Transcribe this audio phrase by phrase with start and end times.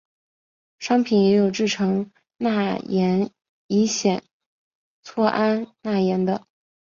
[0.79, 3.29] 商品也有制成钠盐
[3.67, 4.21] 乙酰
[5.05, 6.47] 唑胺钠盐的。